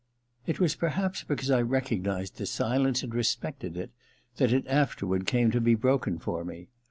It 0.47 0.59
was 0.59 0.73
perhaps 0.73 1.23
because 1.23 1.51
I 1.51 1.61
recognized 1.61 2.37
this 2.39 2.49
silence 2.49 3.03
and 3.03 3.13
respected 3.13 3.77
it 3.77 3.91
that 4.37 4.51
it 4.51 4.65
afterward 4.65 5.27
came 5.27 5.51
to 5.51 5.61
be 5.61 5.75
broken 5.75 6.17
for 6.17 6.43
me. 6.43 6.69